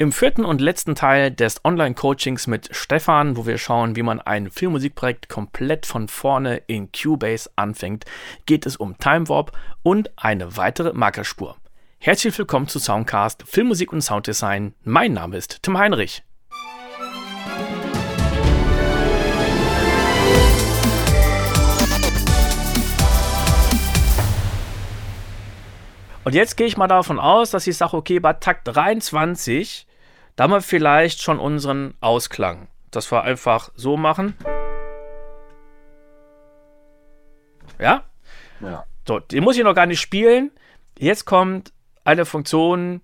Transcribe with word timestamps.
Im 0.00 0.12
vierten 0.12 0.46
und 0.46 0.62
letzten 0.62 0.94
Teil 0.94 1.30
des 1.30 1.62
Online-Coachings 1.62 2.46
mit 2.46 2.74
Stefan, 2.74 3.36
wo 3.36 3.44
wir 3.44 3.58
schauen, 3.58 3.96
wie 3.96 4.02
man 4.02 4.18
ein 4.18 4.50
Filmmusikprojekt 4.50 5.28
komplett 5.28 5.84
von 5.84 6.08
vorne 6.08 6.62
in 6.68 6.90
Cubase 6.90 7.50
anfängt, 7.54 8.06
geht 8.46 8.64
es 8.64 8.78
um 8.78 8.96
Time 8.96 9.28
Warp 9.28 9.52
und 9.82 10.10
eine 10.16 10.56
weitere 10.56 10.94
Markerspur. 10.94 11.58
Herzlich 11.98 12.38
willkommen 12.38 12.66
zu 12.66 12.78
Soundcast 12.78 13.42
Filmmusik 13.46 13.92
und 13.92 14.00
Sounddesign. 14.00 14.72
Mein 14.84 15.12
Name 15.12 15.36
ist 15.36 15.62
Tim 15.62 15.76
Heinrich. 15.76 16.22
Und 26.24 26.34
jetzt 26.34 26.56
gehe 26.56 26.66
ich 26.66 26.78
mal 26.78 26.88
davon 26.88 27.18
aus, 27.18 27.50
dass 27.50 27.66
ich 27.66 27.76
sage, 27.76 27.98
okay, 27.98 28.18
bei 28.18 28.32
Takt 28.32 28.66
23 28.66 29.86
da 30.40 30.44
haben 30.44 30.52
wir 30.52 30.62
vielleicht 30.62 31.20
schon 31.20 31.38
unseren 31.38 31.92
Ausklang. 32.00 32.68
Dass 32.90 33.12
wir 33.12 33.24
einfach 33.24 33.72
so 33.74 33.98
machen. 33.98 34.34
Ja? 37.78 38.04
Ja. 38.60 38.86
So, 39.06 39.20
den 39.20 39.44
muss 39.44 39.58
ich 39.58 39.64
noch 39.64 39.74
gar 39.74 39.84
nicht 39.84 40.00
spielen. 40.00 40.50
Jetzt 40.98 41.26
kommt 41.26 41.74
eine 42.04 42.24
Funktion, 42.24 43.02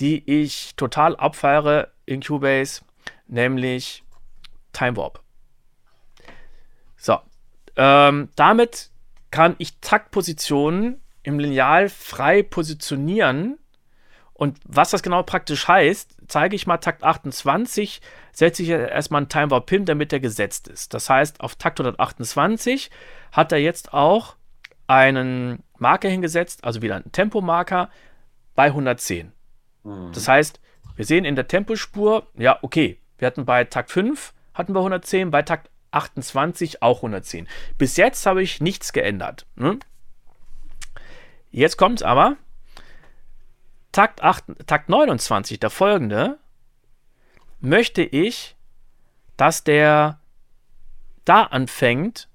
die 0.00 0.28
ich 0.28 0.74
total 0.74 1.14
abfeiere 1.14 1.92
in 2.04 2.20
Cubase, 2.20 2.82
nämlich 3.28 4.02
Time 4.72 4.96
Warp. 4.96 5.22
So, 6.96 7.20
ähm, 7.76 8.30
damit 8.34 8.90
kann 9.30 9.54
ich 9.58 9.78
Taktpositionen 9.78 11.00
im 11.22 11.38
Lineal 11.38 11.88
frei 11.88 12.42
positionieren 12.42 13.60
und 14.34 14.58
was 14.64 14.90
das 14.90 15.02
genau 15.02 15.22
praktisch 15.22 15.68
heißt, 15.68 16.16
zeige 16.26 16.56
ich 16.56 16.66
mal 16.66 16.78
Takt 16.78 17.04
28, 17.04 18.00
setze 18.32 18.62
ich 18.62 18.70
erstmal 18.70 19.20
einen 19.20 19.28
Time 19.28 19.50
Warp 19.50 19.66
Pin, 19.66 19.84
damit 19.84 20.12
er 20.12 20.20
gesetzt 20.20 20.68
ist. 20.68 20.94
Das 20.94 21.10
heißt, 21.10 21.40
auf 21.40 21.54
Takt 21.56 21.80
128 21.80 22.90
hat 23.30 23.52
er 23.52 23.58
jetzt 23.58 23.92
auch 23.92 24.36
einen 24.86 25.62
Marker 25.78 26.08
hingesetzt, 26.08 26.64
also 26.64 26.82
wieder 26.82 26.96
einen 26.96 27.12
Tempomarker 27.12 27.90
bei 28.54 28.66
110. 28.66 29.32
Mhm. 29.84 30.12
Das 30.12 30.28
heißt, 30.28 30.60
wir 30.96 31.04
sehen 31.04 31.24
in 31.24 31.36
der 31.36 31.48
Tempospur, 31.48 32.26
ja, 32.36 32.58
okay, 32.62 32.98
wir 33.18 33.26
hatten 33.26 33.44
bei 33.44 33.64
Takt 33.64 33.90
5 33.90 34.34
hatten 34.54 34.74
wir 34.74 34.80
110, 34.80 35.30
bei 35.30 35.42
Takt 35.42 35.70
28 35.92 36.82
auch 36.82 36.98
110. 36.98 37.46
Bis 37.78 37.96
jetzt 37.96 38.26
habe 38.26 38.42
ich 38.42 38.60
nichts 38.60 38.92
geändert. 38.92 39.46
Ne? 39.56 39.78
Jetzt 41.50 41.76
kommt 41.76 42.00
es 42.00 42.02
aber, 42.02 42.36
Takt, 43.92 44.22
8, 44.22 44.44
Takt 44.66 44.88
29, 44.88 45.60
der 45.60 45.70
folgende, 45.70 46.38
möchte 47.60 48.02
ich, 48.02 48.56
dass 49.36 49.64
der 49.64 50.18
da 51.24 51.44
anfängt, 51.44 52.28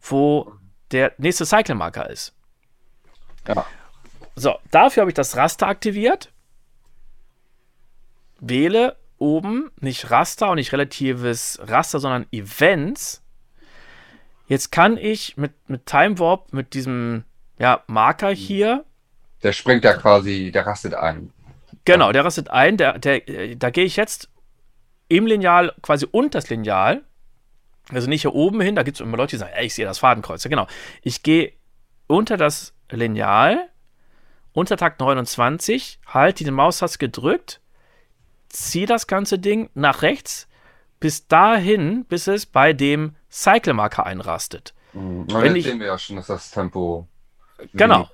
wo 0.00 0.52
der 0.90 1.12
nächste 1.18 1.46
Cycle-Marker 1.46 2.10
ist. 2.10 2.34
Ja. 3.46 3.66
So, 4.34 4.58
dafür 4.70 5.02
habe 5.02 5.10
ich 5.10 5.14
das 5.14 5.36
Raster 5.36 5.66
aktiviert. 5.66 6.32
Wähle 8.40 8.96
oben 9.18 9.70
nicht 9.80 10.10
Raster 10.10 10.50
und 10.50 10.56
nicht 10.56 10.72
relatives 10.72 11.58
Raster, 11.62 12.00
sondern 12.00 12.26
Events. 12.32 13.22
Jetzt 14.48 14.72
kann 14.72 14.96
ich 14.96 15.36
mit, 15.36 15.52
mit 15.68 15.86
Time 15.86 16.18
Warp, 16.18 16.52
mit 16.52 16.74
diesem 16.74 17.24
ja, 17.58 17.84
Marker 17.86 18.30
hier, 18.30 18.84
der 19.42 19.52
springt 19.52 19.84
da 19.84 19.94
quasi, 19.94 20.50
der 20.52 20.66
rastet 20.66 20.94
ein. 20.94 21.32
Genau, 21.84 22.12
der 22.12 22.24
rastet 22.24 22.50
ein. 22.50 22.76
Der, 22.76 22.98
der, 22.98 23.20
da 23.56 23.70
gehe 23.70 23.84
ich 23.84 23.96
jetzt 23.96 24.28
im 25.08 25.26
Lineal 25.26 25.74
quasi 25.82 26.06
unter 26.10 26.38
das 26.38 26.48
Lineal. 26.48 27.02
Also 27.90 28.08
nicht 28.08 28.22
hier 28.22 28.34
oben 28.34 28.60
hin, 28.60 28.76
da 28.76 28.84
gibt 28.84 28.96
es 28.96 29.00
immer 29.00 29.16
Leute, 29.16 29.32
die 29.32 29.40
sagen, 29.40 29.52
ey, 29.54 29.66
ich 29.66 29.74
sehe 29.74 29.84
das 29.84 29.98
Fadenkreuz. 29.98 30.44
Ja, 30.44 30.50
genau. 30.50 30.66
Ich 31.02 31.22
gehe 31.22 31.52
unter 32.06 32.36
das 32.36 32.74
Lineal, 32.90 33.68
unter 34.52 34.76
Takt 34.76 35.00
29, 35.00 36.00
halte 36.06 36.44
den 36.44 36.54
Maustaste 36.54 36.98
gedrückt, 36.98 37.60
ziehe 38.48 38.86
das 38.86 39.06
ganze 39.06 39.38
Ding 39.38 39.68
nach 39.74 40.02
rechts 40.02 40.48
bis 41.00 41.26
dahin, 41.26 42.04
bis 42.04 42.28
es 42.28 42.46
bei 42.46 42.72
dem 42.72 43.16
Cycle-Marker 43.30 44.06
einrastet. 44.06 44.72
Mhm. 44.92 45.26
Wenn 45.32 45.56
jetzt 45.56 45.64
sehen 45.64 45.80
wir 45.80 45.88
ja 45.88 45.98
schon, 45.98 46.16
dass 46.16 46.28
das 46.28 46.50
Tempo. 46.50 47.08
Genau. 47.74 48.08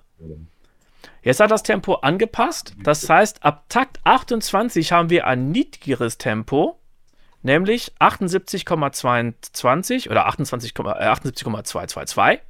Jetzt 1.28 1.40
hat 1.40 1.50
das 1.50 1.62
Tempo 1.62 1.96
angepasst. 1.96 2.74
Das 2.82 3.06
heißt, 3.06 3.44
ab 3.44 3.66
Takt 3.68 4.00
28 4.04 4.92
haben 4.92 5.10
wir 5.10 5.26
ein 5.26 5.50
niedrigeres 5.50 6.16
Tempo, 6.16 6.80
nämlich 7.42 7.92
78,22 8.00 10.08
oder 10.08 10.24
28, 10.24 10.74
äh, 10.74 10.82
78,222. 10.82 12.40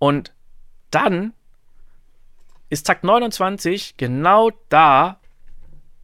Und 0.00 0.34
dann 0.90 1.32
ist 2.70 2.88
Takt 2.88 3.04
29 3.04 3.96
genau 3.96 4.50
da, 4.68 5.20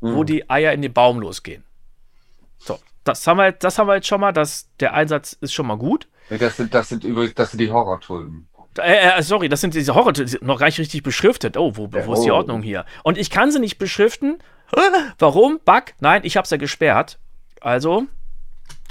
wo 0.00 0.22
mhm. 0.22 0.26
die 0.26 0.48
Eier 0.48 0.72
in 0.72 0.82
den 0.82 0.92
Baum 0.92 1.18
losgehen. 1.18 1.64
So, 2.58 2.78
das 3.02 3.26
haben 3.26 3.38
wir, 3.38 3.50
das 3.50 3.80
haben 3.80 3.88
wir 3.88 3.96
jetzt 3.96 4.06
schon 4.06 4.20
mal. 4.20 4.30
Das, 4.30 4.68
der 4.78 4.94
Einsatz 4.94 5.32
ist 5.32 5.52
schon 5.52 5.66
mal 5.66 5.78
gut. 5.78 6.06
Das 6.28 6.56
sind, 6.56 6.74
das 6.74 6.90
sind 6.90 7.02
übrigens 7.02 7.34
das 7.34 7.50
sind 7.50 7.58
die 7.58 7.72
Horrortulpen. 7.72 8.46
Äh, 8.78 9.18
äh, 9.18 9.22
sorry, 9.22 9.48
das 9.48 9.60
sind 9.60 9.74
diese 9.74 9.94
Horror, 9.94 10.12
noch 10.40 10.58
gar 10.58 10.66
nicht 10.66 10.78
richtig 10.78 11.02
beschriftet. 11.02 11.56
Oh, 11.56 11.76
wo, 11.76 11.92
wo 11.92 12.14
ist 12.14 12.22
die 12.22 12.30
Ordnung 12.30 12.62
hier? 12.62 12.84
Und 13.02 13.18
ich 13.18 13.30
kann 13.30 13.50
sie 13.50 13.58
nicht 13.58 13.78
beschriften. 13.78 14.38
Warum? 15.18 15.60
Bug? 15.64 15.84
Nein, 16.00 16.22
ich 16.24 16.36
habe 16.36 16.46
sie 16.46 16.54
ja 16.54 16.58
gesperrt. 16.58 17.18
Also, 17.60 18.04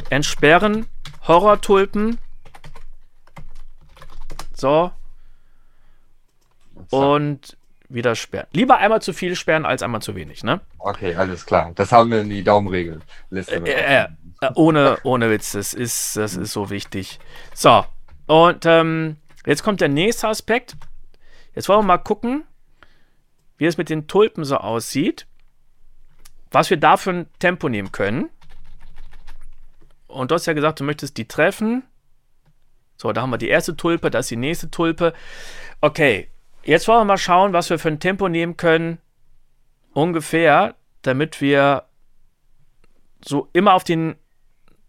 entsperren 0.09 0.87
Horrortulpen. 1.27 2.17
So. 4.53 4.91
Und 6.89 7.57
wieder 7.89 8.15
sperren. 8.15 8.47
Lieber 8.51 8.77
einmal 8.77 9.01
zu 9.01 9.13
viel 9.13 9.35
sperren 9.35 9.65
als 9.65 9.83
einmal 9.83 10.01
zu 10.01 10.15
wenig, 10.15 10.43
ne? 10.43 10.61
Okay, 10.79 11.15
alles 11.15 11.45
klar. 11.45 11.71
Das 11.75 11.91
haben 11.91 12.11
wir 12.11 12.21
in 12.21 12.29
die 12.29 12.43
Daumenregel. 12.43 13.01
Äh, 13.31 13.39
äh, 13.39 14.03
äh, 14.03 14.07
ohne, 14.55 14.97
ohne 15.03 15.29
Witz, 15.29 15.51
das 15.51 15.73
ist, 15.73 16.15
das 16.17 16.35
ist 16.35 16.51
so 16.51 16.69
wichtig. 16.69 17.19
So, 17.53 17.85
und 18.27 18.65
ähm, 18.65 19.17
Jetzt 19.45 19.63
kommt 19.63 19.81
der 19.81 19.89
nächste 19.89 20.27
Aspekt. 20.27 20.75
Jetzt 21.53 21.69
wollen 21.69 21.79
wir 21.79 21.83
mal 21.83 21.97
gucken, 21.97 22.43
wie 23.57 23.65
es 23.65 23.77
mit 23.77 23.89
den 23.89 24.07
Tulpen 24.07 24.43
so 24.43 24.57
aussieht. 24.57 25.27
Was 26.51 26.69
wir 26.69 26.77
da 26.77 26.97
für 26.97 27.11
ein 27.11 27.29
Tempo 27.39 27.69
nehmen 27.69 27.91
können. 27.91 28.29
Und 30.07 30.31
du 30.31 30.35
hast 30.35 30.45
ja 30.45 30.53
gesagt, 30.53 30.79
du 30.79 30.83
möchtest 30.83 31.17
die 31.17 31.27
treffen. 31.27 31.83
So, 32.97 33.11
da 33.11 33.21
haben 33.21 33.29
wir 33.29 33.37
die 33.37 33.49
erste 33.49 33.75
Tulpe, 33.75 34.09
da 34.09 34.19
ist 34.19 34.31
die 34.31 34.37
nächste 34.37 34.71
Tulpe. 34.71 35.13
Okay, 35.81 36.29
jetzt 36.63 36.87
wollen 36.87 37.01
wir 37.01 37.05
mal 37.05 37.17
schauen, 37.17 37.51
was 37.51 37.69
wir 37.69 37.77
für 37.77 37.89
ein 37.89 37.99
Tempo 37.99 38.29
nehmen 38.29 38.55
können. 38.55 38.99
Ungefähr, 39.93 40.75
damit 41.01 41.41
wir 41.41 41.83
so 43.23 43.49
immer 43.53 43.73
auf 43.73 43.83
den 43.83 44.15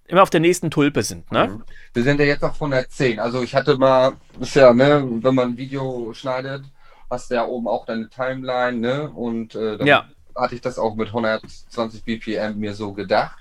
immer 0.08 0.22
auf 0.22 0.30
der 0.30 0.40
nächsten 0.40 0.70
Tulpe 0.70 1.02
sind, 1.02 1.30
ne? 1.32 1.48
Mhm. 1.48 1.62
Wir 1.92 2.02
sind 2.02 2.20
ja 2.20 2.26
jetzt 2.26 2.44
auf 2.44 2.54
110. 2.54 3.18
Also 3.18 3.42
ich 3.42 3.54
hatte 3.54 3.76
mal, 3.76 4.12
ist 4.40 4.54
ja, 4.54 4.72
ne, 4.72 5.06
wenn 5.22 5.34
man 5.34 5.50
ein 5.50 5.56
Video 5.56 6.12
schneidet, 6.12 6.64
hast 7.10 7.30
du 7.30 7.34
ja 7.36 7.46
oben 7.46 7.68
auch 7.68 7.86
deine 7.86 8.08
Timeline, 8.08 8.78
ne? 8.78 9.10
Und 9.10 9.54
äh, 9.54 9.78
dann 9.78 9.86
ja. 9.86 10.06
hatte 10.34 10.54
ich 10.54 10.60
das 10.60 10.78
auch 10.78 10.94
mit 10.94 11.08
120 11.08 12.04
BPM 12.04 12.58
mir 12.58 12.74
so 12.74 12.92
gedacht, 12.92 13.38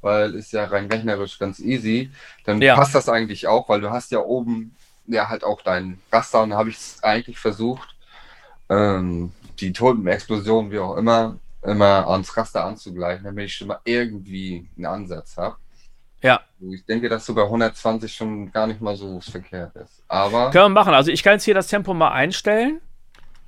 weil 0.00 0.34
ist 0.34 0.52
ja 0.52 0.64
rein 0.64 0.86
rechnerisch 0.86 1.38
ganz 1.38 1.58
easy. 1.60 2.10
Dann 2.44 2.60
ja. 2.62 2.74
passt 2.74 2.94
das 2.94 3.08
eigentlich 3.08 3.46
auch, 3.46 3.68
weil 3.68 3.80
du 3.80 3.90
hast 3.90 4.10
ja 4.10 4.20
oben 4.20 4.74
ja 5.06 5.28
halt 5.28 5.44
auch 5.44 5.62
dein 5.62 5.98
Raster 6.12 6.42
und 6.42 6.54
habe 6.54 6.70
ich 6.70 6.78
eigentlich 7.02 7.38
versucht, 7.38 7.94
ähm, 8.68 9.32
die 9.58 9.72
Tulpenexplosion, 9.72 10.70
wie 10.70 10.78
auch 10.78 10.96
immer, 10.96 11.38
immer 11.62 12.08
ans 12.08 12.36
Raster 12.36 12.64
anzugleichen, 12.64 13.24
damit 13.24 13.46
ich 13.46 13.54
schon 13.54 13.68
mal 13.68 13.80
irgendwie 13.84 14.66
einen 14.76 14.86
Ansatz 14.86 15.36
habe. 15.36 15.56
Ja. 16.22 16.40
Ich 16.60 16.84
denke, 16.84 17.08
dass 17.08 17.24
sogar 17.24 17.46
120 17.46 18.12
schon 18.12 18.52
gar 18.52 18.66
nicht 18.66 18.80
mal 18.80 18.96
so 18.96 19.20
verkehrt 19.20 19.74
ist. 19.76 20.02
Aber. 20.08 20.50
Können 20.50 20.66
wir 20.66 20.80
machen. 20.80 20.94
Also 20.94 21.10
ich 21.10 21.22
kann 21.22 21.34
jetzt 21.34 21.44
hier 21.44 21.54
das 21.54 21.68
Tempo 21.68 21.94
mal 21.94 22.12
einstellen. 22.12 22.80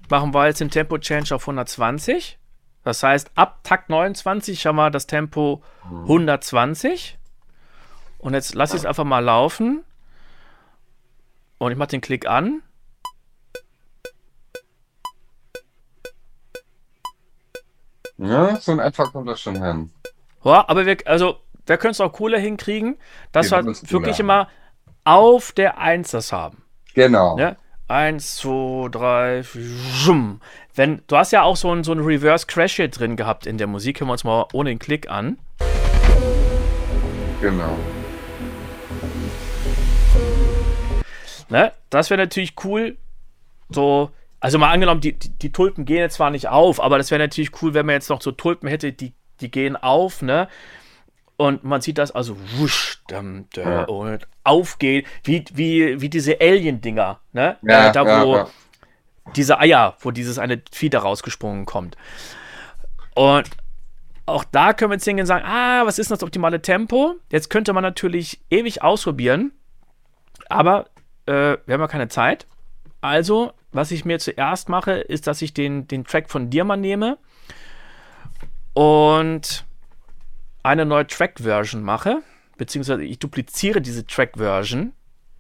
Machen 0.08 0.32
wir 0.34 0.46
jetzt 0.46 0.60
den 0.60 0.70
Tempo 0.70 0.98
Change 0.98 1.34
auf 1.34 1.42
120. 1.42 2.38
Das 2.84 3.02
heißt, 3.02 3.30
ab 3.34 3.60
Takt 3.62 3.90
29 3.90 4.66
haben 4.66 4.76
wir 4.76 4.90
das 4.90 5.06
Tempo 5.06 5.62
120. 5.84 7.18
Und 8.18 8.34
jetzt 8.34 8.54
lasse 8.54 8.76
ich 8.76 8.82
es 8.82 8.86
einfach 8.86 9.04
mal 9.04 9.20
laufen. 9.20 9.84
Und 11.58 11.72
ich 11.72 11.78
mache 11.78 11.88
den 11.88 12.00
Klick 12.00 12.26
an. 12.26 12.62
Ja, 18.18 18.56
so 18.60 18.72
in 18.72 18.78
etwa 18.78 19.06
kommt 19.06 19.28
das 19.28 19.40
schon 19.40 19.62
hin. 19.62 19.90
Ja, 20.44 20.68
aber 20.68 20.86
wir, 20.86 20.96
also 21.06 21.40
wir 21.66 21.76
können 21.76 21.92
es 21.92 22.00
auch 22.00 22.12
cooler 22.12 22.38
hinkriegen, 22.38 22.96
dass 23.32 23.50
wir, 23.50 23.64
wir 23.64 23.90
wirklich 23.90 24.20
immer 24.20 24.48
auf 25.04 25.52
der 25.52 25.78
1 25.78 26.10
das 26.10 26.32
haben. 26.32 26.62
Genau. 26.94 27.38
Ja? 27.38 27.56
Eins, 27.88 28.36
zwei, 28.36 28.88
drei, 28.90 29.42
zoom. 29.42 30.40
Wenn, 30.74 31.02
du 31.08 31.16
hast 31.16 31.32
ja 31.32 31.42
auch 31.42 31.56
so 31.56 31.74
ein, 31.74 31.84
so 31.84 31.92
Reverse 31.92 32.46
Crash 32.46 32.76
hier 32.76 32.88
drin 32.88 33.16
gehabt 33.16 33.46
in 33.46 33.58
der 33.58 33.66
Musik. 33.66 34.00
Hören 34.00 34.08
wir 34.08 34.12
uns 34.12 34.24
mal 34.24 34.46
ohne 34.52 34.70
den 34.70 34.78
Klick 34.78 35.10
an. 35.10 35.38
Genau. 37.42 37.76
Ne? 41.50 41.72
Das 41.90 42.08
wäre 42.08 42.20
natürlich 42.20 42.54
cool. 42.64 42.96
So, 43.68 44.10
also 44.40 44.58
mal 44.58 44.70
angenommen, 44.70 45.02
die, 45.02 45.18
die, 45.18 45.28
die, 45.28 45.52
Tulpen 45.52 45.84
gehen 45.84 45.98
jetzt 45.98 46.14
zwar 46.14 46.30
nicht 46.30 46.48
auf, 46.48 46.80
aber 46.80 46.98
das 46.98 47.10
wäre 47.10 47.18
natürlich 47.18 47.50
cool, 47.62 47.74
wenn 47.74 47.84
man 47.84 47.94
jetzt 47.94 48.08
noch 48.08 48.22
so 48.22 48.32
Tulpen 48.32 48.68
hätte, 48.68 48.92
die, 48.92 49.12
die 49.40 49.50
gehen 49.50 49.76
auf, 49.76 50.22
ne? 50.22 50.48
Und 51.42 51.64
man 51.64 51.80
sieht 51.80 51.98
das 51.98 52.12
also 52.12 52.36
wusch, 52.56 53.02
dum, 53.08 53.48
dum, 53.52 53.64
ja. 53.64 53.82
und 53.86 54.28
aufgehen, 54.44 55.04
wie, 55.24 55.44
wie, 55.52 56.00
wie 56.00 56.08
diese 56.08 56.40
Alien-Dinger, 56.40 57.18
ne? 57.32 57.56
Ja, 57.62 57.88
äh, 57.88 57.92
da, 57.92 58.04
wo 58.24 58.36
ja, 58.36 58.48
diese 59.34 59.58
Eier, 59.58 59.96
wo 59.98 60.12
dieses 60.12 60.38
eine 60.38 60.62
Vieh 60.70 60.88
da 60.88 61.00
rausgesprungen 61.00 61.66
kommt. 61.66 61.96
Und 63.16 63.50
auch 64.24 64.44
da 64.44 64.72
können 64.72 64.92
wir 64.92 64.94
jetzt 64.94 65.04
hingehen 65.04 65.24
und 65.24 65.26
sagen, 65.26 65.44
ah, 65.44 65.84
was 65.84 65.98
ist 65.98 66.12
das 66.12 66.22
optimale 66.22 66.62
Tempo? 66.62 67.16
Jetzt 67.28 67.50
könnte 67.50 67.72
man 67.72 67.82
natürlich 67.82 68.40
ewig 68.48 68.84
ausprobieren, 68.84 69.50
aber 70.48 70.90
äh, 71.26 71.56
wir 71.66 71.74
haben 71.74 71.80
ja 71.80 71.88
keine 71.88 72.06
Zeit. 72.06 72.46
Also, 73.00 73.52
was 73.72 73.90
ich 73.90 74.04
mir 74.04 74.20
zuerst 74.20 74.68
mache, 74.68 74.92
ist, 74.92 75.26
dass 75.26 75.42
ich 75.42 75.52
den, 75.52 75.88
den 75.88 76.04
Track 76.04 76.30
von 76.30 76.50
dir 76.50 76.62
mal 76.62 76.76
nehme 76.76 77.18
und 78.74 79.64
eine 80.62 80.84
neue 80.84 81.06
Track-Version 81.06 81.82
mache, 81.82 82.22
beziehungsweise 82.56 83.04
ich 83.04 83.18
dupliziere 83.18 83.80
diese 83.80 84.06
Track-Version. 84.06 84.92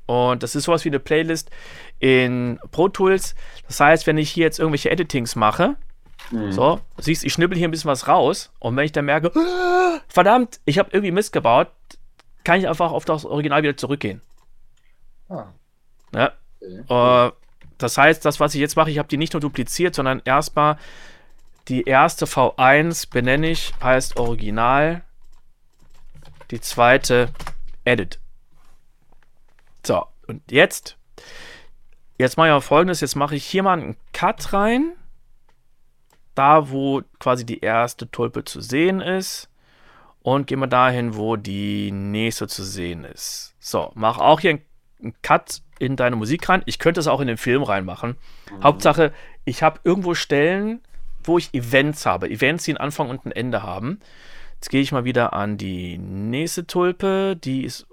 Und 0.06 0.42
das 0.42 0.54
ist 0.54 0.64
sowas 0.64 0.84
wie 0.84 0.90
eine 0.90 0.98
Playlist 0.98 1.50
in 2.00 2.58
Pro 2.70 2.88
Tools. 2.88 3.34
Das 3.66 3.80
heißt, 3.80 4.06
wenn 4.06 4.18
ich 4.18 4.30
hier 4.30 4.44
jetzt 4.44 4.58
irgendwelche 4.58 4.90
Editings 4.90 5.36
mache, 5.36 5.76
mhm. 6.30 6.52
so, 6.52 6.80
siehst 6.98 7.24
ich 7.24 7.32
schnibbel 7.32 7.56
hier 7.56 7.68
ein 7.68 7.70
bisschen 7.70 7.90
was 7.90 8.08
raus. 8.08 8.50
Und 8.58 8.76
wenn 8.76 8.84
ich 8.84 8.92
dann 8.92 9.04
merke, 9.04 9.32
verdammt, 10.08 10.60
ich 10.64 10.78
habe 10.78 10.90
irgendwie 10.92 11.12
Mist 11.12 11.32
gebaut, 11.32 11.68
kann 12.44 12.58
ich 12.58 12.68
einfach 12.68 12.90
auf 12.92 13.04
das 13.04 13.24
Original 13.24 13.62
wieder 13.62 13.76
zurückgehen. 13.76 14.20
Ah. 15.28 15.46
Ja. 16.14 16.32
Okay. 16.60 17.28
Uh, 17.28 17.32
das 17.78 17.96
heißt, 17.96 18.24
das, 18.24 18.40
was 18.40 18.54
ich 18.54 18.60
jetzt 18.60 18.76
mache, 18.76 18.90
ich 18.90 18.98
habe 18.98 19.08
die 19.08 19.16
nicht 19.16 19.32
nur 19.32 19.40
dupliziert, 19.40 19.94
sondern 19.94 20.22
erstmal 20.24 20.76
die 21.68 21.84
erste 21.84 22.26
V1 22.26 23.10
benenne 23.10 23.50
ich, 23.50 23.72
heißt 23.80 24.18
Original 24.18 25.02
die 26.52 26.60
zweite 26.60 27.30
Edit. 27.84 28.20
So, 29.84 30.06
und 30.28 30.42
jetzt, 30.50 30.96
jetzt 32.18 32.36
mache 32.36 32.48
ich 32.48 32.52
mal 32.52 32.60
folgendes, 32.60 33.00
jetzt 33.00 33.16
mache 33.16 33.34
ich 33.34 33.44
hier 33.44 33.64
mal 33.64 33.80
einen 33.80 33.96
Cut 34.12 34.52
rein, 34.52 34.92
da 36.36 36.70
wo 36.70 37.02
quasi 37.18 37.44
die 37.44 37.60
erste 37.60 38.08
Tulpe 38.10 38.44
zu 38.44 38.60
sehen 38.60 39.00
ist 39.00 39.48
und 40.20 40.46
gehen 40.46 40.60
wir 40.60 40.68
dahin, 40.68 41.16
wo 41.16 41.36
die 41.36 41.90
nächste 41.90 42.46
zu 42.46 42.62
sehen 42.62 43.04
ist. 43.04 43.54
So, 43.58 43.90
mach 43.94 44.18
auch 44.18 44.38
hier 44.38 44.60
einen 45.00 45.14
Cut 45.22 45.62
in 45.78 45.96
deine 45.96 46.14
Musik 46.14 46.48
rein. 46.48 46.62
Ich 46.66 46.78
könnte 46.78 47.00
es 47.00 47.08
auch 47.08 47.20
in 47.20 47.26
den 47.26 47.38
Film 47.38 47.64
reinmachen. 47.64 48.16
Mhm. 48.50 48.62
Hauptsache, 48.62 49.12
ich 49.44 49.64
habe 49.64 49.80
irgendwo 49.82 50.14
Stellen, 50.14 50.80
wo 51.24 51.38
ich 51.38 51.52
Events 51.54 52.06
habe. 52.06 52.30
Events, 52.30 52.64
die 52.64 52.72
einen 52.72 52.78
Anfang 52.78 53.10
und 53.10 53.26
ein 53.26 53.32
Ende 53.32 53.62
haben. 53.62 54.00
Jetzt 54.62 54.70
gehe 54.70 54.80
ich 54.80 54.92
mal 54.92 55.04
wieder 55.04 55.32
an 55.32 55.58
die 55.58 55.98
nächste 55.98 56.68
Tulpe. 56.68 57.34
Die 57.34 57.64
ist 57.64 57.84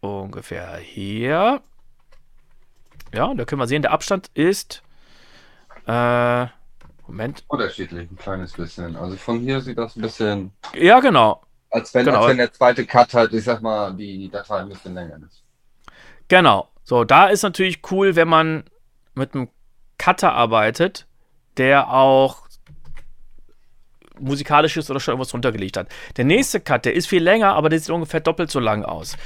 ungefähr 0.00 0.76
hier. 0.78 1.62
Ja, 3.14 3.32
da 3.32 3.44
können 3.44 3.60
wir 3.60 3.68
sehen, 3.68 3.82
der 3.82 3.92
Abstand 3.92 4.28
ist. 4.34 4.82
Äh, 5.86 6.46
Moment. 7.06 7.44
Unterschiedlich, 7.46 8.10
ein 8.10 8.16
kleines 8.16 8.54
bisschen. 8.54 8.96
Also 8.96 9.14
von 9.14 9.38
hier 9.38 9.60
sieht 9.60 9.78
das 9.78 9.94
ein 9.94 10.02
bisschen. 10.02 10.50
Ja, 10.74 10.98
genau. 10.98 11.40
Als 11.70 11.94
wenn, 11.94 12.06
genau. 12.06 12.18
als 12.18 12.30
wenn 12.30 12.38
der 12.38 12.52
zweite 12.52 12.84
Cut 12.84 13.14
halt, 13.14 13.32
ich 13.32 13.44
sag 13.44 13.62
mal, 13.62 13.94
die 13.94 14.28
Datei 14.28 14.56
ein 14.58 14.70
bisschen 14.70 14.94
länger 14.94 15.20
ist. 15.24 15.44
Genau. 16.26 16.68
So, 16.82 17.04
da 17.04 17.28
ist 17.28 17.44
natürlich 17.44 17.80
cool, 17.92 18.16
wenn 18.16 18.26
man 18.26 18.64
mit 19.14 19.36
einem 19.36 19.50
Cutter 19.98 20.32
arbeitet, 20.32 21.06
der 21.58 21.92
auch 21.92 22.47
musikalisches 24.20 24.90
oder 24.90 25.00
schon 25.00 25.12
irgendwas 25.12 25.34
runtergelegt 25.34 25.76
hat. 25.76 25.88
Der 26.16 26.24
nächste 26.24 26.60
Cut, 26.60 26.84
der 26.84 26.94
ist 26.94 27.06
viel 27.08 27.22
länger, 27.22 27.54
aber 27.54 27.68
der 27.68 27.78
sieht 27.78 27.90
ungefähr 27.90 28.20
doppelt 28.20 28.50
so 28.50 28.60
lang 28.60 28.84
aus. 28.84 29.16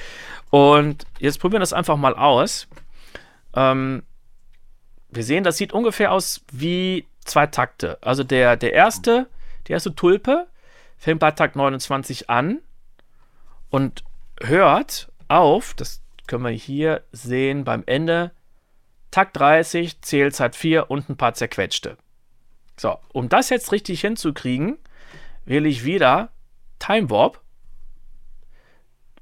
Und 0.51 1.07
jetzt 1.19 1.41
probieren 1.41 1.61
wir 1.61 1.61
das 1.61 1.73
einfach 1.73 1.97
mal 1.97 2.15
aus. 2.15 2.69
Ähm, 3.55 4.03
wir 5.11 5.25
sehen, 5.25 5.45
das 5.45 5.57
sieht 5.57 5.73
ungefähr 5.73 6.13
aus 6.13 6.43
wie 6.53 7.07
zwei 7.25 7.47
Takte. 7.47 7.99
Also 8.01 8.25
der, 8.25 8.57
der 8.57 8.73
erste, 8.73 9.29
die 9.67 9.73
erste 9.73 9.95
Tulpe 9.95 10.47
fängt 10.99 11.21
bei 11.21 11.31
Takt 11.31 11.57
29 11.57 12.31
an 12.31 12.61
und 13.71 14.05
hört 14.41 15.11
auf, 15.29 15.75
das 15.75 16.03
können 16.27 16.45
wir 16.45 16.51
hier 16.51 17.03
sehen 17.13 17.65
beim 17.65 17.83
Ende, 17.87 18.31
Takt 19.11 19.37
30, 19.37 20.01
Zählzeit 20.01 20.57
4 20.57 20.91
und 20.91 21.09
ein 21.11 21.17
paar 21.17 21.35
zerquetschte. 21.35 21.99
So, 22.77 22.99
um 23.13 23.29
das 23.29 23.51
jetzt 23.51 23.73
richtig 23.73 24.01
hinzukriegen, 24.01 24.79
wähle 25.45 25.69
ich 25.69 25.85
wieder 25.85 26.31
Time 26.79 27.11
Warp, 27.11 27.41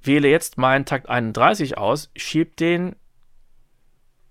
wähle 0.02 0.28
jetzt 0.28 0.58
meinen 0.58 0.84
Takt 0.84 1.08
31 1.08 1.76
aus, 1.76 2.10
schiebe 2.16 2.54
den 2.56 2.96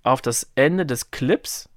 auf 0.03 0.21
das 0.21 0.51
Ende 0.55 0.85
des 0.85 1.11
Clips. 1.11 1.69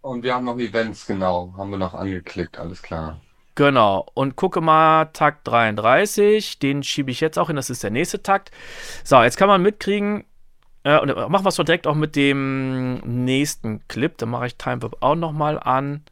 Und 0.00 0.24
wir 0.24 0.34
haben 0.34 0.44
noch 0.44 0.58
Events, 0.58 1.06
genau, 1.06 1.54
haben 1.56 1.70
wir 1.70 1.78
noch 1.78 1.94
angeklickt, 1.94 2.58
alles 2.58 2.82
klar. 2.82 3.20
Genau, 3.54 4.06
und 4.14 4.34
gucke 4.34 4.60
mal, 4.60 5.06
Takt 5.06 5.46
33, 5.46 6.58
den 6.58 6.82
schiebe 6.82 7.10
ich 7.10 7.20
jetzt 7.20 7.38
auch 7.38 7.48
hin, 7.48 7.56
das 7.56 7.70
ist 7.70 7.82
der 7.82 7.90
nächste 7.90 8.22
Takt. 8.22 8.50
So, 9.04 9.22
jetzt 9.22 9.36
kann 9.36 9.48
man 9.48 9.62
mitkriegen, 9.62 10.24
äh, 10.84 10.98
und 10.98 11.14
machen 11.30 11.44
wir 11.44 11.48
es 11.48 11.56
doch 11.56 11.64
direkt 11.64 11.86
auch 11.86 11.94
mit 11.94 12.16
dem 12.16 12.98
nächsten 13.24 13.86
Clip. 13.88 14.16
Dann 14.18 14.30
mache 14.30 14.46
ich 14.46 14.56
Time 14.56 14.82
Warp 14.82 14.96
auch 15.00 15.14
nochmal 15.14 15.58
an. 15.58 16.02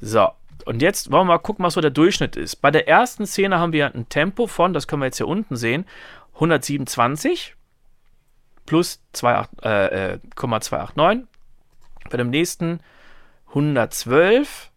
So, 0.00 0.28
und 0.64 0.82
jetzt 0.82 1.10
wollen 1.10 1.26
wir 1.26 1.34
mal 1.34 1.38
gucken, 1.38 1.64
was 1.64 1.74
so 1.74 1.80
der 1.80 1.90
Durchschnitt 1.90 2.36
ist. 2.36 2.56
Bei 2.56 2.70
der 2.70 2.88
ersten 2.88 3.26
Szene 3.26 3.58
haben 3.58 3.72
wir 3.72 3.94
ein 3.94 4.08
Tempo 4.08 4.46
von, 4.46 4.72
das 4.72 4.86
können 4.86 5.02
wir 5.02 5.06
jetzt 5.06 5.16
hier 5.16 5.28
unten 5.28 5.56
sehen, 5.56 5.86
127 6.34 7.56
plus 8.66 9.02
2,289. 9.12 9.64
Äh, 9.64 11.24
äh, 11.24 11.26
bei 12.10 12.16
dem 12.16 12.30
nächsten 12.30 12.80
112. 13.48 14.70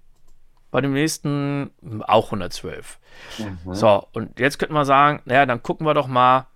Bei 0.71 0.79
dem 0.79 0.93
nächsten 0.93 1.71
auch 2.07 2.27
112. 2.27 2.99
Mhm. 3.37 3.73
So, 3.73 4.07
und 4.13 4.39
jetzt 4.39 4.57
könnten 4.57 4.73
wir 4.73 4.85
sagen, 4.85 5.21
naja, 5.25 5.45
dann 5.45 5.61
gucken 5.61 5.85
wir 5.85 5.93
doch 5.93 6.07
mal, 6.07 6.47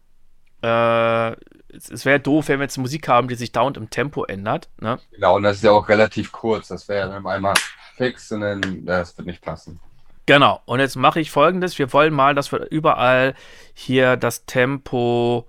äh, 0.65 1.35
es, 1.75 2.05
wäre 2.05 2.19
doof, 2.19 2.47
wenn 2.47 2.59
wir 2.59 2.63
jetzt 2.63 2.77
Musik 2.77 3.07
haben, 3.07 3.27
die 3.27 3.35
sich 3.35 3.51
dauernd 3.51 3.77
im 3.77 3.89
Tempo 3.89 4.25
ändert. 4.25 4.69
Ne? 4.79 4.99
Genau, 5.11 5.35
und 5.35 5.43
das 5.43 5.57
ist 5.57 5.63
ja 5.63 5.71
auch 5.71 5.87
relativ 5.87 6.31
kurz. 6.31 6.69
Das 6.69 6.87
wäre 6.87 7.09
dann 7.09 7.27
einmal 7.27 7.53
fix 7.95 8.31
und 8.31 8.41
dann, 8.41 8.85
das 8.85 9.17
wird 9.17 9.27
nicht 9.27 9.41
passen. 9.41 9.79
Genau, 10.25 10.61
und 10.65 10.79
jetzt 10.79 10.95
mache 10.95 11.19
ich 11.19 11.29
folgendes. 11.29 11.77
Wir 11.77 11.93
wollen 11.93 12.13
mal, 12.13 12.33
dass 12.33 12.51
wir 12.51 12.71
überall 12.71 13.35
hier 13.73 14.17
das 14.17 14.45
Tempo 14.45 15.47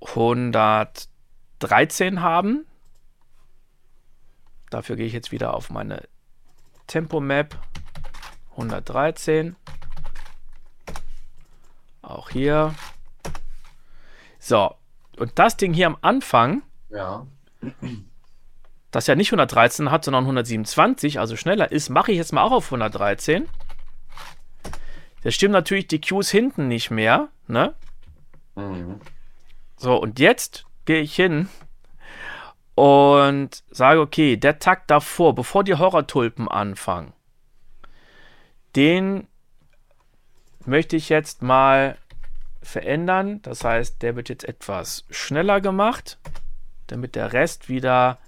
113 0.00 2.22
haben. 2.22 2.64
Dafür 4.70 4.96
gehe 4.96 5.06
ich 5.06 5.12
jetzt 5.12 5.32
wieder 5.32 5.52
auf 5.52 5.68
meine 5.68 6.02
Tempo-Map 6.86 7.58
113. 8.52 9.56
Auch 12.00 12.30
hier. 12.30 12.74
So, 14.44 14.74
und 15.16 15.38
das 15.38 15.56
Ding 15.56 15.72
hier 15.72 15.86
am 15.86 15.96
Anfang, 16.02 16.60
ja. 16.90 17.26
das 18.90 19.06
ja 19.06 19.14
nicht 19.14 19.28
113 19.28 19.90
hat, 19.90 20.04
sondern 20.04 20.24
127, 20.24 21.18
also 21.18 21.34
schneller 21.34 21.72
ist, 21.72 21.88
mache 21.88 22.12
ich 22.12 22.18
jetzt 22.18 22.34
mal 22.34 22.42
auch 22.42 22.52
auf 22.52 22.66
113. 22.66 23.48
Das 25.22 25.34
stimmt 25.34 25.52
natürlich 25.52 25.86
die 25.86 26.02
Cues 26.02 26.30
hinten 26.30 26.68
nicht 26.68 26.90
mehr, 26.90 27.28
ne? 27.46 27.72
Mhm. 28.54 29.00
So, 29.78 29.96
und 29.96 30.18
jetzt 30.18 30.66
gehe 30.84 31.00
ich 31.00 31.16
hin 31.16 31.48
und 32.74 33.64
sage, 33.70 34.00
okay, 34.00 34.36
der 34.36 34.58
Takt 34.58 34.90
davor, 34.90 35.34
bevor 35.34 35.64
die 35.64 35.76
Horrortulpen 35.76 36.48
anfangen, 36.48 37.14
den 38.76 39.26
möchte 40.66 40.96
ich 40.96 41.08
jetzt 41.08 41.40
mal 41.40 41.96
verändern. 42.64 43.40
Das 43.42 43.62
heißt, 43.64 44.02
der 44.02 44.16
wird 44.16 44.28
jetzt 44.28 44.44
etwas 44.44 45.04
schneller 45.10 45.60
gemacht, 45.60 46.18
damit 46.88 47.14
der 47.14 47.32
Rest 47.32 47.68
wieder 47.68 48.18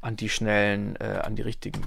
an 0.00 0.16
die 0.16 0.28
schnellen, 0.28 0.96
äh, 0.96 1.20
an 1.22 1.36
die 1.36 1.42
richtigen 1.42 1.82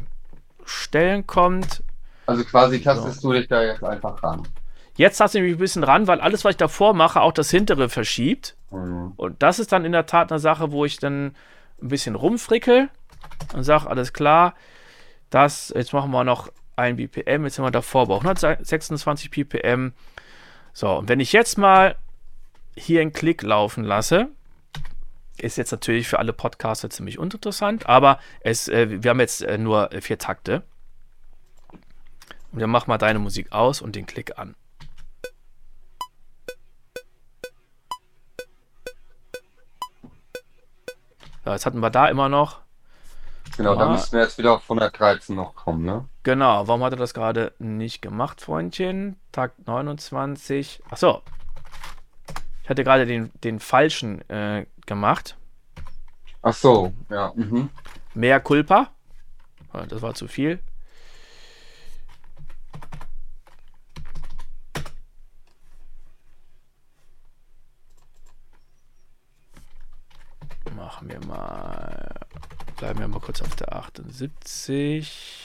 Stellen 0.65 1.27
kommt. 1.27 1.83
Also 2.25 2.43
quasi 2.43 2.81
tastest 2.81 3.21
so. 3.21 3.31
du 3.31 3.39
dich 3.39 3.47
da 3.47 3.63
jetzt 3.63 3.83
einfach 3.83 4.21
ran. 4.23 4.47
Jetzt 4.95 5.17
taste 5.17 5.39
ich 5.39 5.43
mich 5.43 5.53
ein 5.53 5.59
bisschen 5.59 5.83
ran, 5.83 6.07
weil 6.07 6.19
alles, 6.19 6.43
was 6.43 6.51
ich 6.51 6.57
davor 6.57 6.93
mache, 6.93 7.21
auch 7.21 7.31
das 7.31 7.49
hintere 7.49 7.89
verschiebt. 7.89 8.55
Mhm. 8.71 9.13
Und 9.15 9.41
das 9.41 9.59
ist 9.59 9.71
dann 9.71 9.85
in 9.85 9.91
der 9.91 10.05
Tat 10.05 10.31
eine 10.31 10.39
Sache, 10.39 10.71
wo 10.71 10.85
ich 10.85 10.97
dann 10.97 11.35
ein 11.81 11.87
bisschen 11.87 12.15
rumfrickel 12.15 12.89
und 13.53 13.63
sage, 13.63 13.89
alles 13.89 14.13
klar, 14.13 14.53
das, 15.29 15.73
jetzt 15.75 15.93
machen 15.93 16.11
wir 16.11 16.23
noch 16.23 16.51
ein 16.75 16.97
BPM, 16.97 17.43
jetzt 17.45 17.55
sind 17.55 17.65
wir 17.65 17.71
davor 17.71 18.07
bei 18.07 18.15
126 18.15 19.29
BPM. 19.31 19.93
So, 20.73 20.97
und 20.97 21.09
wenn 21.09 21.19
ich 21.19 21.33
jetzt 21.33 21.57
mal 21.57 21.95
hier 22.75 23.01
einen 23.01 23.13
Klick 23.13 23.41
laufen 23.43 23.83
lasse, 23.83 24.29
ist 25.37 25.57
jetzt 25.57 25.71
natürlich 25.71 26.07
für 26.07 26.19
alle 26.19 26.33
Podcaster 26.33 26.89
ziemlich 26.89 27.19
uninteressant, 27.19 27.87
aber 27.87 28.19
es, 28.41 28.67
äh, 28.67 29.03
wir 29.03 29.09
haben 29.09 29.19
jetzt 29.19 29.41
äh, 29.41 29.57
nur 29.57 29.89
vier 30.01 30.17
Takte. 30.17 30.63
Und 32.51 32.59
dann 32.59 32.69
mach 32.69 32.87
mal 32.87 32.97
deine 32.97 33.19
Musik 33.19 33.51
aus 33.51 33.81
und 33.81 33.95
den 33.95 34.05
Klick 34.05 34.37
an. 34.37 34.55
Ja, 41.45 41.53
jetzt 41.53 41.65
hatten 41.65 41.79
wir 41.79 41.89
da 41.89 42.07
immer 42.07 42.29
noch. 42.29 42.59
Genau, 43.57 43.75
da 43.75 43.89
müssten 43.89 44.13
wir 44.13 44.23
jetzt 44.23 44.37
wieder 44.37 44.53
auf 44.53 44.63
113 44.63 45.35
noch 45.35 45.55
kommen, 45.55 45.83
ne? 45.83 46.07
Genau, 46.23 46.67
warum 46.67 46.83
hat 46.83 46.93
er 46.93 46.97
das 46.97 47.15
gerade 47.15 47.53
nicht 47.57 48.01
gemacht, 48.03 48.41
Freundchen? 48.41 49.15
Tag 49.31 49.53
29. 49.65 50.83
Achso. 50.89 51.23
Ich 52.63 52.69
hatte 52.69 52.83
gerade 52.83 53.07
den, 53.07 53.31
den 53.43 53.59
falschen 53.59 54.21
äh, 54.29 54.67
gemacht. 54.85 55.35
Ach 56.43 56.53
so, 56.53 56.93
ja. 57.09 57.33
Mhm. 57.35 57.69
Mehr 58.13 58.39
Culpa. 58.39 58.91
Das 59.89 60.01
war 60.03 60.13
zu 60.13 60.27
viel. 60.27 60.59
Machen 70.75 71.09
wir 71.09 71.25
mal. 71.25 72.15
Bleiben 72.77 72.99
wir 72.99 73.07
mal 73.07 73.19
kurz 73.19 73.41
auf 73.41 73.55
der 73.55 73.75
78. 73.75 75.40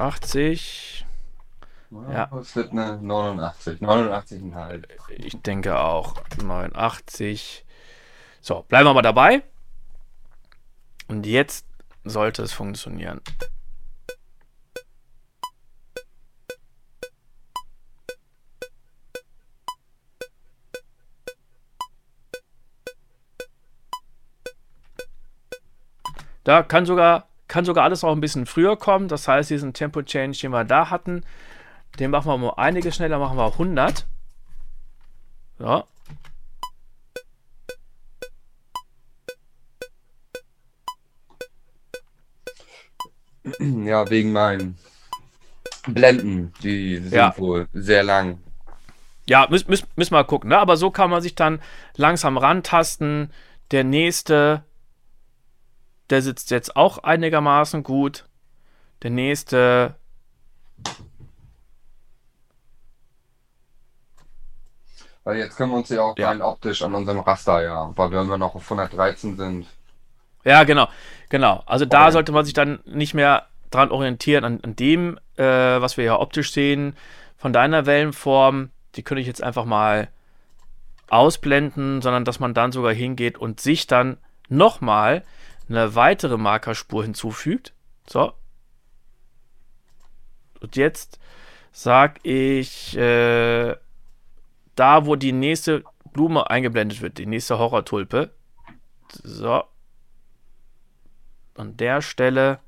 80. 0.00 1.04
Ja. 1.90 2.30
Es 2.40 2.54
wird 2.56 2.70
eine 2.70 2.98
89. 2.98 3.80
89,5. 3.80 4.84
Ich 5.08 5.40
denke 5.42 5.78
auch 5.78 6.22
89. 6.42 7.64
So, 8.40 8.64
bleiben 8.68 8.86
wir 8.86 8.94
mal 8.94 9.02
dabei. 9.02 9.42
Und 11.08 11.26
jetzt 11.26 11.66
sollte 12.04 12.42
es 12.42 12.52
funktionieren. 12.52 13.20
Da 26.44 26.62
kann 26.62 26.86
sogar 26.86 27.29
kann 27.50 27.64
sogar 27.64 27.82
alles 27.82 28.04
auch 28.04 28.12
ein 28.12 28.20
bisschen 28.20 28.46
früher 28.46 28.76
kommen. 28.76 29.08
Das 29.08 29.26
heißt, 29.26 29.50
diesen 29.50 29.72
Tempo-Change, 29.72 30.38
den 30.38 30.52
wir 30.52 30.64
da 30.64 30.88
hatten, 30.88 31.24
den 31.98 32.12
machen 32.12 32.28
wir 32.28 32.38
mal 32.38 32.50
einiges 32.50 32.94
schneller, 32.94 33.18
machen 33.18 33.36
wir 33.36 33.46
100. 33.46 34.06
So. 35.58 35.82
Ja, 43.58 44.08
wegen 44.08 44.32
meinen 44.32 44.78
Blenden, 45.88 46.52
die 46.62 46.98
sind 46.98 47.12
ja. 47.12 47.36
wohl 47.36 47.66
sehr 47.72 48.04
lang. 48.04 48.38
Ja, 49.26 49.48
müssen 49.50 49.68
müssen, 49.68 49.88
müssen 49.96 50.14
wir 50.14 50.22
gucken, 50.22 50.50
ne? 50.50 50.58
aber 50.58 50.76
so 50.76 50.92
kann 50.92 51.10
man 51.10 51.20
sich 51.20 51.34
dann 51.34 51.60
langsam 51.96 52.38
rantasten. 52.38 53.32
Der 53.72 53.82
nächste, 53.82 54.62
der 56.10 56.22
sitzt 56.22 56.50
jetzt 56.50 56.76
auch 56.76 56.98
einigermaßen 56.98 57.82
gut. 57.82 58.26
Der 59.02 59.10
nächste 59.10 59.94
Weil 65.24 65.36
jetzt 65.36 65.56
können 65.56 65.70
wir 65.70 65.78
uns 65.78 65.88
ja 65.90 66.02
auch 66.02 66.18
ja. 66.18 66.28
rein 66.28 66.42
optisch 66.42 66.82
an 66.82 66.94
unserem 66.94 67.20
Raster, 67.20 67.62
ja, 67.62 67.92
weil 67.94 68.10
wir 68.10 68.20
immer 68.20 68.38
noch 68.38 68.54
auf 68.54 68.64
113 68.64 69.36
sind. 69.36 69.66
Ja, 70.44 70.64
genau, 70.64 70.88
genau. 71.28 71.62
Also 71.66 71.84
da 71.84 72.04
okay. 72.04 72.12
sollte 72.12 72.32
man 72.32 72.44
sich 72.44 72.54
dann 72.54 72.80
nicht 72.86 73.14
mehr 73.14 73.46
dran 73.70 73.90
orientieren, 73.90 74.44
an, 74.44 74.60
an 74.62 74.76
dem, 74.76 75.18
äh, 75.36 75.44
was 75.44 75.96
wir 75.96 76.04
ja 76.04 76.18
optisch 76.18 76.52
sehen, 76.52 76.96
von 77.36 77.52
deiner 77.52 77.86
Wellenform. 77.86 78.70
Die 78.96 79.02
könnte 79.02 79.20
ich 79.20 79.26
jetzt 79.26 79.42
einfach 79.42 79.66
mal 79.66 80.08
ausblenden, 81.10 82.02
sondern 82.02 82.24
dass 82.24 82.40
man 82.40 82.54
dann 82.54 82.72
sogar 82.72 82.92
hingeht 82.92 83.36
und 83.36 83.60
sich 83.60 83.86
dann 83.86 84.16
nochmal 84.48 85.22
eine 85.70 85.94
weitere 85.94 86.36
Markerspur 86.36 87.04
hinzufügt. 87.04 87.72
So. 88.06 88.32
Und 90.60 90.76
jetzt 90.76 91.18
sag 91.72 92.18
ich 92.24 92.96
äh, 92.96 93.76
da, 94.74 95.06
wo 95.06 95.16
die 95.16 95.32
nächste 95.32 95.84
Blume 96.12 96.50
eingeblendet 96.50 97.00
wird, 97.00 97.18
die 97.18 97.26
nächste 97.26 97.58
Horrortulpe. 97.58 98.34
So. 99.22 99.64
An 101.54 101.76
der 101.76 102.02
Stelle, 102.02 102.58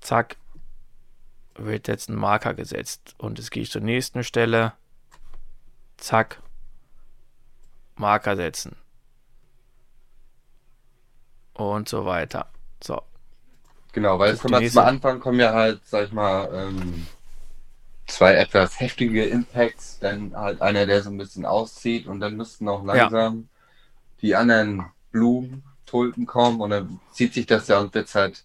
zack, 0.00 0.36
wird 1.54 1.88
jetzt 1.88 2.08
ein 2.08 2.16
Marker 2.16 2.54
gesetzt. 2.54 3.14
Und 3.18 3.38
jetzt 3.38 3.50
gehe 3.50 3.64
ich 3.64 3.70
zur 3.70 3.82
nächsten 3.82 4.22
Stelle, 4.22 4.74
zack, 5.96 6.40
Marker 7.96 8.36
setzen. 8.36 8.76
Und 11.54 11.88
so 11.88 12.04
weiter. 12.04 12.46
So. 12.82 13.02
Genau, 13.92 14.18
weil 14.18 14.32
es 14.32 14.40
kommt 14.40 14.70
zum 14.70 14.82
Anfang 14.82 15.20
kommen 15.20 15.38
ja 15.38 15.52
halt, 15.52 15.80
sag 15.84 16.06
ich 16.06 16.12
mal, 16.12 16.48
ähm, 16.52 17.06
zwei 18.06 18.34
etwas 18.34 18.80
heftige 18.80 19.24
Impacts, 19.24 19.98
dann 19.98 20.34
halt 20.34 20.62
einer, 20.62 20.86
der 20.86 21.02
so 21.02 21.10
ein 21.10 21.18
bisschen 21.18 21.44
auszieht 21.44 22.06
und 22.06 22.20
dann 22.20 22.36
müssten 22.36 22.68
auch 22.68 22.84
langsam 22.84 23.36
ja. 23.36 23.42
die 24.22 24.34
anderen 24.34 24.86
Blumen, 25.10 25.62
Tulpen 25.86 26.26
kommen 26.26 26.60
und 26.60 26.70
dann 26.70 27.00
zieht 27.12 27.34
sich 27.34 27.46
das 27.46 27.68
ja 27.68 27.80
und 27.80 27.94
wird 27.94 28.14
halt, 28.14 28.44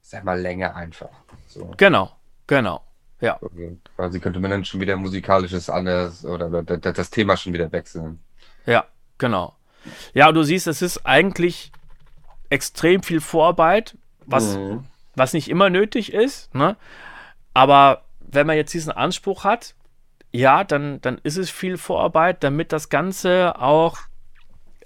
sag 0.00 0.24
mal, 0.24 0.40
länger 0.40 0.76
einfach. 0.76 1.10
So. 1.48 1.72
Genau, 1.76 2.12
genau. 2.46 2.82
Ja. 3.20 3.38
Also 3.40 3.78
quasi 3.96 4.20
könnte 4.20 4.38
man 4.38 4.50
dann 4.50 4.64
schon 4.64 4.80
wieder 4.80 4.96
musikalisches 4.96 5.70
anders 5.70 6.24
oder 6.24 6.62
das 6.62 7.10
Thema 7.10 7.36
schon 7.36 7.52
wieder 7.52 7.70
wechseln. 7.72 8.20
Ja, 8.66 8.84
genau. 9.18 9.56
Ja, 10.12 10.30
du 10.32 10.42
siehst, 10.42 10.66
es 10.66 10.82
ist 10.82 11.04
eigentlich 11.04 11.72
extrem 12.54 13.02
viel 13.02 13.20
Vorarbeit, 13.20 13.98
was, 14.24 14.56
mhm. 14.56 14.84
was 15.16 15.32
nicht 15.32 15.50
immer 15.50 15.70
nötig 15.70 16.12
ist, 16.12 16.54
ne? 16.54 16.76
Aber 17.52 18.04
wenn 18.20 18.46
man 18.46 18.56
jetzt 18.56 18.72
diesen 18.72 18.92
Anspruch 18.92 19.44
hat, 19.44 19.74
ja, 20.32 20.64
dann, 20.64 21.00
dann 21.00 21.18
ist 21.22 21.36
es 21.36 21.50
viel 21.50 21.76
Vorarbeit, 21.76 22.42
damit 22.42 22.72
das 22.72 22.88
Ganze 22.88 23.60
auch, 23.60 23.98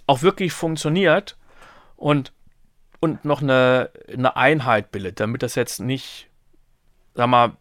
auch 0.07 0.23
wirklich 0.23 0.53
funktioniert 0.53 1.37
und, 1.97 2.33
und 3.01 3.25
noch 3.25 3.43
eine, 3.43 3.91
eine 4.13 4.37
Einheit 4.37 4.91
bildet, 4.91 5.21
damit 5.21 5.43
das 5.43 5.55
jetzt 5.55 5.81
nicht, 5.81 6.29
sag 7.15 7.29
mal, 7.29 7.53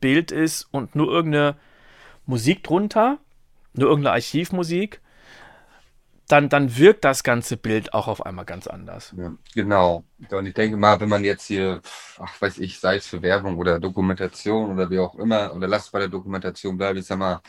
Bild 0.00 0.30
ist 0.32 0.68
und 0.70 0.94
nur 0.94 1.08
irgendeine 1.10 1.56
Musik 2.26 2.62
drunter, 2.62 3.18
nur 3.72 3.88
irgendeine 3.88 4.14
Archivmusik, 4.14 5.00
dann, 6.28 6.50
dann 6.50 6.76
wirkt 6.76 7.04
das 7.04 7.22
ganze 7.22 7.56
Bild 7.56 7.94
auch 7.94 8.06
auf 8.06 8.24
einmal 8.24 8.44
ganz 8.44 8.66
anders. 8.66 9.14
Ja, 9.16 9.32
genau. 9.54 10.04
Und 10.30 10.46
ich 10.46 10.54
denke 10.54 10.76
mal, 10.76 11.00
wenn 11.00 11.08
man 11.08 11.24
jetzt 11.24 11.46
hier, 11.46 11.80
ach 12.18 12.40
weiß 12.40 12.58
ich, 12.58 12.78
sei 12.78 12.96
es 12.96 13.06
für 13.06 13.22
Werbung 13.22 13.56
oder 13.56 13.80
Dokumentation 13.80 14.70
oder 14.70 14.90
wie 14.90 14.98
auch 14.98 15.14
immer, 15.14 15.54
oder 15.54 15.66
lass 15.66 15.90
bei 15.90 16.00
der 16.00 16.08
Dokumentation 16.08 16.76
bleiben, 16.76 16.98
ich 16.98 17.06
sag 17.06 17.18
mal, 17.18 17.40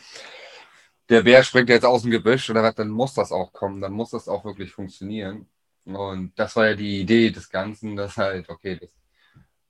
der 1.10 1.24
Bär 1.24 1.44
springt 1.44 1.70
jetzt 1.70 1.86
aus 1.86 2.04
dem 2.04 2.12
Gebüsch 2.12 2.50
oder 2.50 2.64
was, 2.64 2.76
dann 2.76 2.88
muss 2.88 3.14
das 3.14 3.34
auch 3.34 3.52
kommen, 3.52 3.82
dann 3.82 3.92
muss 3.92 4.12
das 4.12 4.30
auch 4.30 4.46
wirklich 4.46 4.72
funktionieren. 4.72 5.48
Und 5.84 6.38
das 6.38 6.56
war 6.56 6.70
ja 6.70 6.76
die 6.76 7.02
Idee 7.02 7.32
des 7.32 7.50
Ganzen, 7.50 7.98
dass 7.98 8.16
halt, 8.16 8.48
okay, 8.50 8.78
das, 8.80 8.90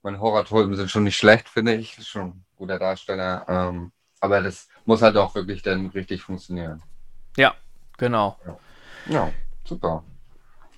meine 0.03 0.19
Horrortulpen 0.19 0.75
sind 0.75 0.91
schon 0.91 1.05
nicht 1.05 1.17
schlecht, 1.17 1.49
finde 1.49 1.73
ich, 1.75 1.95
schon 2.05 2.27
ein 2.27 2.45
guter 2.55 2.77
Darsteller, 2.77 3.45
ähm, 3.47 3.91
aber 4.19 4.41
das 4.41 4.67
muss 4.85 5.01
halt 5.01 5.17
auch 5.17 5.33
wirklich 5.33 5.63
dann 5.63 5.87
richtig 5.87 6.21
funktionieren. 6.21 6.83
Ja, 7.37 7.55
genau. 7.97 8.37
Ja. 8.45 8.59
Ja, 9.05 9.31
super. 9.65 10.03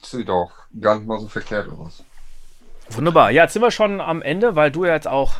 Sieht 0.01 0.29
auch 0.29 0.51
gar 0.79 0.95
nicht 0.95 1.07
mal 1.07 1.19
so 1.19 1.27
verkehrt 1.27 1.69
aus. 1.69 2.03
Wunderbar. 2.89 3.31
Ja, 3.31 3.43
jetzt 3.43 3.53
sind 3.53 3.61
wir 3.61 3.71
schon 3.71 4.01
am 4.01 4.21
Ende, 4.21 4.55
weil 4.55 4.71
du 4.71 4.85
ja 4.85 4.93
jetzt 4.93 5.07
auch 5.07 5.35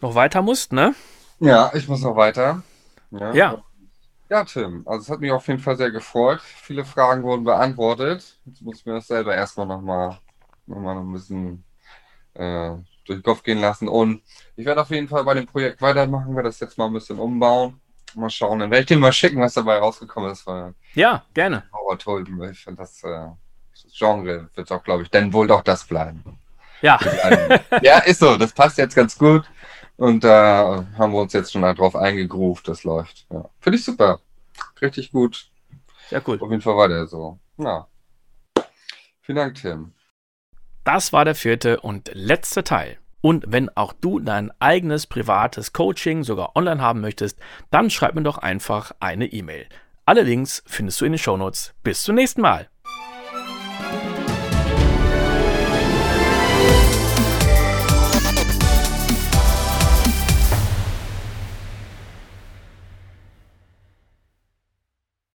noch 0.00 0.14
weiter 0.14 0.42
musst, 0.42 0.72
ne? 0.72 0.94
Ja, 1.40 1.72
ich 1.74 1.88
muss 1.88 2.02
noch 2.02 2.16
weiter. 2.16 2.62
Ja. 3.10 3.34
Ja, 3.34 3.62
ja 4.30 4.44
Tim, 4.44 4.82
also 4.86 5.02
es 5.02 5.10
hat 5.10 5.20
mich 5.20 5.32
auf 5.32 5.46
jeden 5.48 5.60
Fall 5.60 5.76
sehr 5.76 5.90
gefreut. 5.90 6.40
Viele 6.40 6.84
Fragen 6.84 7.22
wurden 7.22 7.44
beantwortet. 7.44 8.38
Jetzt 8.44 8.62
muss 8.62 8.78
ich 8.78 8.86
mir 8.86 8.94
das 8.94 9.06
selber 9.06 9.34
erstmal 9.34 9.66
nochmal 9.66 10.18
noch 10.66 10.78
mal 10.78 10.96
ein 10.96 11.12
bisschen 11.12 11.64
äh, 12.34 12.70
durch 13.04 13.18
den 13.18 13.22
Kopf 13.22 13.42
gehen 13.42 13.60
lassen. 13.60 13.88
Und 13.88 14.22
ich 14.56 14.64
werde 14.64 14.80
auf 14.82 14.90
jeden 14.90 15.08
Fall 15.08 15.24
bei 15.24 15.34
dem 15.34 15.46
Projekt 15.46 15.82
weitermachen, 15.82 16.34
werde 16.34 16.48
das 16.48 16.60
jetzt 16.60 16.78
mal 16.78 16.86
ein 16.86 16.92
bisschen 16.92 17.18
umbauen 17.18 17.80
mal 18.16 18.30
schauen. 18.30 18.58
Dann 18.58 18.70
werde 18.70 18.82
ich 18.82 18.86
dir 18.86 18.96
mal 18.96 19.12
schicken, 19.12 19.40
was 19.40 19.54
dabei 19.54 19.78
rausgekommen 19.78 20.30
ist. 20.30 20.46
Ja, 20.96 21.24
gerne. 21.34 21.64
Horror 21.72 21.98
toll. 21.98 22.24
Ich 22.50 22.64
finde 22.64 22.82
das, 22.82 23.02
äh, 23.04 23.28
das 23.70 23.92
Genre 23.96 24.48
wird 24.54 24.72
auch, 24.72 24.82
glaube 24.82 25.02
ich, 25.02 25.10
dann 25.10 25.32
wohl 25.32 25.46
doch 25.46 25.62
das 25.62 25.84
bleiben. 25.84 26.38
Ja. 26.82 26.98
ja, 27.82 27.98
ist 27.98 28.20
so. 28.20 28.36
Das 28.36 28.52
passt 28.52 28.78
jetzt 28.78 28.94
ganz 28.94 29.16
gut. 29.16 29.44
Und 29.96 30.24
da 30.24 30.78
äh, 30.78 30.98
haben 30.98 31.12
wir 31.12 31.20
uns 31.20 31.32
jetzt 31.32 31.52
schon 31.52 31.62
darauf 31.62 31.96
eingegroovt. 31.96 32.68
Das 32.68 32.84
läuft. 32.84 33.26
Ja. 33.30 33.48
Finde 33.60 33.78
ich 33.78 33.84
super. 33.84 34.20
Richtig 34.80 35.12
gut. 35.12 35.50
Ja, 36.10 36.20
cool. 36.26 36.38
Auf 36.40 36.50
jeden 36.50 36.62
Fall 36.62 36.76
war 36.76 36.88
der 36.88 37.06
so. 37.06 37.38
Ja. 37.58 37.86
Vielen 39.20 39.36
Dank, 39.36 39.54
Tim. 39.56 39.92
Das 40.84 41.12
war 41.12 41.24
der 41.24 41.34
vierte 41.34 41.80
und 41.80 42.10
letzte 42.14 42.62
Teil. 42.62 42.98
Und 43.20 43.44
wenn 43.48 43.68
auch 43.70 43.92
du 43.92 44.20
dein 44.20 44.52
eigenes 44.60 45.06
privates 45.06 45.72
Coaching 45.72 46.22
sogar 46.22 46.54
online 46.54 46.80
haben 46.80 47.00
möchtest, 47.00 47.40
dann 47.70 47.90
schreib 47.90 48.14
mir 48.14 48.22
doch 48.22 48.38
einfach 48.38 48.92
eine 49.00 49.26
E-Mail. 49.26 49.66
Alle 50.08 50.22
Links 50.22 50.62
findest 50.66 51.00
du 51.00 51.04
in 51.04 51.12
den 51.12 51.18
Shownotes. 51.18 51.74
Bis 51.82 52.04
zum 52.04 52.14
nächsten 52.14 52.40
Mal. 52.40 52.68